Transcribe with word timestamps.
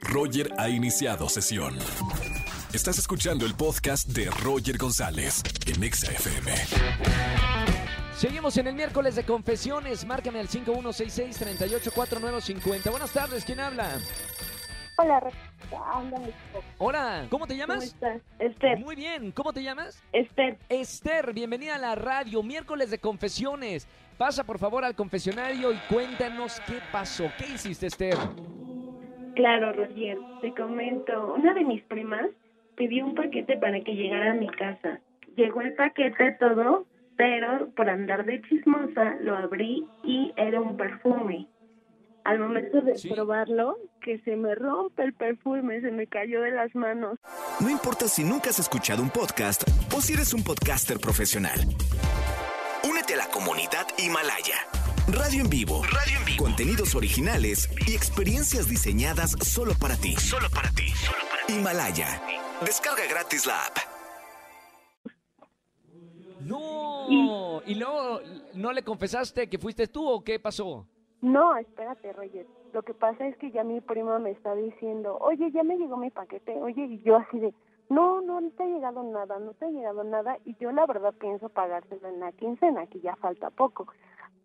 Roger 0.00 0.52
ha 0.58 0.68
iniciado 0.68 1.28
sesión. 1.28 1.76
Estás 2.72 2.98
escuchando 2.98 3.44
el 3.46 3.54
podcast 3.54 4.08
de 4.08 4.30
Roger 4.42 4.76
González 4.78 5.42
en 5.66 5.82
Exa 5.82 6.12
FM. 6.12 6.52
Seguimos 8.16 8.56
en 8.58 8.68
el 8.68 8.74
miércoles 8.74 9.16
de 9.16 9.24
confesiones. 9.24 10.04
Márcame 10.06 10.38
al 10.40 10.48
5166-384950. 10.48 12.90
Buenas 12.90 13.12
tardes, 13.12 13.44
¿quién 13.44 13.60
habla? 13.60 13.98
Hola. 14.98 15.20
Hola, 16.78 17.26
¿cómo 17.30 17.46
te 17.46 17.54
¿Cómo 17.54 17.66
llamas? 17.66 17.84
estás? 17.84 18.20
Esther, 18.38 18.78
Muy 18.78 18.96
bien, 18.96 19.32
¿cómo 19.32 19.52
te 19.52 19.62
llamas? 19.62 20.02
Esther, 20.12 20.58
Esther, 20.68 21.32
bienvenida 21.32 21.76
a 21.76 21.78
la 21.78 21.94
radio, 21.94 22.42
miércoles 22.42 22.90
de 22.90 22.98
confesiones. 22.98 23.86
Pasa 24.18 24.44
por 24.44 24.58
favor 24.58 24.84
al 24.84 24.94
confesionario 24.94 25.72
y 25.72 25.78
cuéntanos 25.88 26.60
qué 26.66 26.80
pasó. 26.92 27.30
¿Qué 27.38 27.46
hiciste, 27.54 27.86
Esther? 27.86 28.18
Claro, 29.34 29.72
Roger, 29.72 30.18
te 30.40 30.52
comento. 30.54 31.34
Una 31.34 31.54
de 31.54 31.64
mis 31.64 31.82
primas 31.84 32.26
pidió 32.76 33.04
un 33.06 33.14
paquete 33.14 33.56
para 33.58 33.80
que 33.80 33.94
llegara 33.94 34.32
a 34.32 34.34
mi 34.34 34.48
casa. 34.48 35.00
Llegó 35.36 35.60
el 35.60 35.74
paquete 35.74 36.36
todo, 36.40 36.86
pero 37.16 37.70
por 37.76 37.88
andar 37.88 38.24
de 38.24 38.40
chismosa 38.42 39.16
lo 39.20 39.36
abrí 39.36 39.86
y 40.04 40.32
era 40.36 40.60
un 40.60 40.76
perfume. 40.76 41.46
Al 42.24 42.38
momento 42.38 42.80
de 42.82 42.96
Sí. 42.96 43.08
probarlo, 43.08 43.76
que 44.02 44.18
se 44.20 44.36
me 44.36 44.54
rompe 44.54 45.02
el 45.02 45.14
perfume, 45.14 45.80
se 45.80 45.90
me 45.90 46.06
cayó 46.06 46.42
de 46.42 46.50
las 46.50 46.74
manos. 46.74 47.18
No 47.60 47.70
importa 47.70 48.06
si 48.08 48.24
nunca 48.24 48.50
has 48.50 48.58
escuchado 48.58 49.02
un 49.02 49.10
podcast 49.10 49.62
o 49.96 50.00
si 50.02 50.12
eres 50.12 50.34
un 50.34 50.44
podcaster 50.44 50.98
profesional. 50.98 51.58
Únete 52.88 53.14
a 53.14 53.18
la 53.18 53.26
comunidad 53.32 53.86
Himalaya. 53.98 54.56
Radio 55.08 55.42
en 55.42 55.50
vivo. 55.50 55.82
Radio 55.84 56.18
en 56.18 56.24
vivo. 56.24 56.44
Contenidos 56.44 56.94
originales 56.94 57.68
y 57.86 57.94
experiencias 57.94 58.68
diseñadas 58.68 59.32
solo 59.42 59.72
para 59.80 59.96
ti. 59.96 60.14
Solo 60.16 60.48
para 60.54 60.70
ti. 60.70 60.92
Himalaya. 61.48 62.20
Descarga 62.64 63.02
gratis 63.08 63.46
la 63.46 63.66
app. 63.66 63.76
No. 66.40 67.60
¿Y 67.66 67.74
luego 67.74 68.20
no 68.54 68.72
le 68.72 68.82
confesaste 68.82 69.48
que 69.48 69.58
fuiste 69.58 69.86
tú 69.86 70.08
o 70.08 70.22
qué 70.22 70.38
pasó? 70.38 70.86
No, 71.20 71.56
espérate, 71.56 72.12
Roger. 72.12 72.46
Lo 72.72 72.82
que 72.82 72.94
pasa 72.94 73.26
es 73.26 73.36
que 73.36 73.50
ya 73.50 73.64
mi 73.64 73.80
prima 73.80 74.18
me 74.18 74.30
está 74.30 74.54
diciendo, 74.54 75.18
oye, 75.20 75.50
ya 75.52 75.62
me 75.62 75.76
llegó 75.76 75.96
mi 75.96 76.10
paquete, 76.10 76.52
oye, 76.60 76.84
y 76.84 77.02
yo 77.02 77.16
así 77.16 77.38
de, 77.38 77.52
no, 77.90 78.22
no, 78.22 78.40
no 78.40 78.50
te 78.52 78.62
ha 78.62 78.66
llegado 78.66 79.02
nada, 79.02 79.38
no 79.38 79.52
te 79.52 79.66
ha 79.66 79.68
llegado 79.70 80.02
nada, 80.04 80.38
y 80.44 80.56
yo 80.56 80.72
la 80.72 80.86
verdad 80.86 81.12
pienso 81.20 81.50
pagárselo 81.50 82.08
en 82.08 82.20
la 82.20 82.32
quincena, 82.32 82.86
que 82.86 83.00
ya 83.00 83.16
falta 83.16 83.50
poco. 83.50 83.86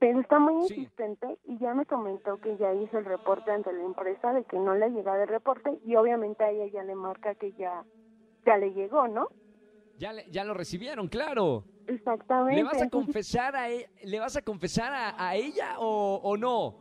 Pero 0.00 0.20
está 0.20 0.38
muy 0.40 0.66
Sí. 0.66 0.74
insistente 0.80 1.38
y 1.44 1.56
ya 1.58 1.72
me 1.72 1.86
comentó 1.86 2.38
que 2.38 2.56
ya 2.56 2.74
hizo 2.74 2.98
el 2.98 3.04
reporte 3.04 3.52
ante 3.52 3.72
la 3.72 3.84
empresa 3.84 4.32
de 4.32 4.44
que 4.44 4.58
no 4.58 4.74
le 4.74 4.86
ha 4.86 4.88
llegado 4.88 5.22
el 5.22 5.28
reporte 5.28 5.78
y 5.84 5.94
obviamente 5.94 6.42
a 6.42 6.50
ella 6.50 6.66
ya 6.66 6.82
le 6.82 6.94
marca 6.96 7.36
que 7.36 7.52
ya, 7.52 7.84
ya 8.44 8.56
le 8.58 8.72
llegó, 8.72 9.06
¿no? 9.06 9.28
Ya, 9.96 10.12
le- 10.12 10.28
ya 10.30 10.42
lo 10.44 10.52
recibieron, 10.54 11.06
claro. 11.08 11.64
Exactamente. 11.86 12.56
¿Le 12.56 12.64
vas 12.64 12.82
a 12.82 12.88
confesar 12.90 13.54
a, 13.54 13.70
e- 13.70 13.88
¿le 14.02 14.18
vas 14.18 14.36
a, 14.36 14.42
confesar 14.42 14.92
a, 14.92 15.14
a 15.16 15.36
ella 15.36 15.78
o, 15.78 16.20
o 16.22 16.36
no? 16.36 16.74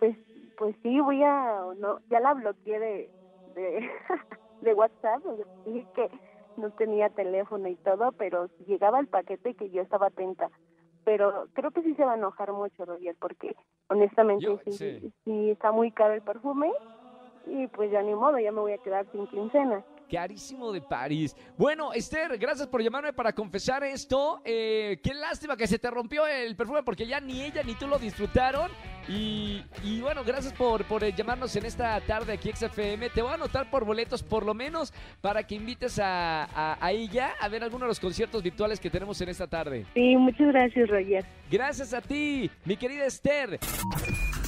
Pues, 0.00 0.16
pues 0.56 0.74
sí, 0.82 0.98
voy 1.00 1.22
a, 1.22 1.60
no, 1.78 2.00
ya 2.10 2.18
la 2.20 2.34
bloqueé 2.34 2.78
de, 2.80 3.10
de, 3.54 3.90
de 4.62 4.74
WhatsApp, 4.74 5.22
dije 5.64 5.86
que 5.94 6.08
no 6.56 6.70
tenía 6.70 7.08
teléfono 7.10 7.68
y 7.68 7.76
todo, 7.76 8.12
pero 8.12 8.48
llegaba 8.66 9.00
el 9.00 9.08
paquete 9.08 9.54
que 9.54 9.70
yo 9.70 9.82
estaba 9.82 10.06
atenta. 10.08 10.48
Pero 11.04 11.48
creo 11.52 11.70
que 11.72 11.82
sí 11.82 11.94
se 11.94 12.04
va 12.04 12.12
a 12.12 12.16
enojar 12.16 12.52
mucho, 12.52 12.84
Roger, 12.84 13.16
porque 13.20 13.54
honestamente 13.88 14.44
Yo- 14.46 14.58
sí, 14.64 14.72
sí. 14.72 15.12
sí 15.24 15.50
está 15.50 15.72
muy 15.72 15.90
caro 15.90 16.14
el 16.14 16.22
perfume 16.22 16.70
y 17.44 17.66
pues 17.68 17.90
ya 17.90 18.02
ni 18.02 18.14
modo, 18.14 18.38
ya 18.38 18.52
me 18.52 18.60
voy 18.60 18.72
a 18.72 18.78
quedar 18.78 19.06
sin 19.10 19.26
quincena. 19.26 19.84
Carísimo 20.08 20.72
de 20.72 20.82
París. 20.82 21.34
Bueno, 21.56 21.92
Esther, 21.94 22.36
gracias 22.38 22.68
por 22.68 22.82
llamarme 22.82 23.14
para 23.14 23.32
confesar 23.32 23.82
esto. 23.82 24.40
Eh, 24.44 25.00
qué 25.02 25.14
lástima 25.14 25.56
que 25.56 25.66
se 25.66 25.78
te 25.78 25.90
rompió 25.90 26.26
el 26.26 26.54
perfume 26.54 26.82
porque 26.82 27.06
ya 27.06 27.18
ni 27.18 27.42
ella 27.42 27.62
ni 27.62 27.74
tú 27.74 27.86
lo 27.88 27.98
disfrutaron. 27.98 28.70
Y, 29.08 29.62
y 29.82 30.00
bueno, 30.00 30.22
gracias 30.24 30.52
por, 30.52 30.84
por 30.84 31.02
eh, 31.04 31.12
llamarnos 31.16 31.54
en 31.56 31.64
esta 31.66 32.00
tarde 32.02 32.32
aquí 32.32 32.50
XFM. 32.52 33.10
Te 33.10 33.22
voy 33.22 33.30
a 33.32 33.34
anotar 33.34 33.70
por 33.70 33.84
boletos 33.84 34.22
por 34.22 34.44
lo 34.46 34.54
menos 34.54 34.92
para 35.20 35.42
que 35.46 35.54
invites 35.54 35.98
a, 35.98 36.44
a- 36.44 36.78
a 36.80 36.92
ella 36.92 37.32
a 37.40 37.48
ver 37.48 37.62
algunos 37.64 37.86
de 37.86 37.88
los 37.88 38.00
conciertos 38.00 38.42
virtuales 38.42 38.78
que 38.80 38.90
tenemos 38.90 39.20
en 39.20 39.28
esta 39.28 39.46
tarde. 39.46 39.86
Sí, 39.94 40.16
muchas 40.16 40.48
gracias, 40.48 40.88
Roger. 40.88 41.24
Gracias 41.50 41.92
a 41.94 42.00
ti, 42.00 42.50
mi 42.64 42.76
querida 42.76 43.04
Esther. 43.06 43.58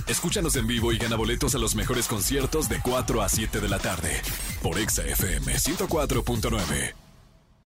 Escúchanos 0.06 0.54
en 0.56 0.66
vivo 0.66 0.92
y 0.92 0.98
gana 0.98 1.16
boletos 1.16 1.54
a 1.54 1.59
los 1.59 1.75
mejores 1.75 2.06
conciertos 2.09 2.69
de 2.69 2.78
4 2.82 3.22
a 3.22 3.28
7 3.28 3.60
de 3.60 3.69
la 3.69 3.78
tarde 3.78 4.21
por 4.62 4.78
Exa 4.78 5.03
FM 5.03 5.53
104.9. 5.54 7.03